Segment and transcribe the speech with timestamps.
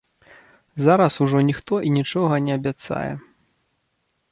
[0.85, 3.13] Зараз ужо ніхто і нічога не абяцае.